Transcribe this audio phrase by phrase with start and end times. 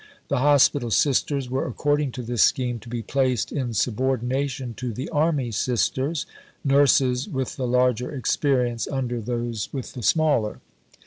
[0.29, 5.07] The Hospital Sisters were according to this scheme to be placed "in subordination to the
[5.09, 6.25] Army Sisters"
[6.63, 10.59] nurses with the larger experience under those with the smaller.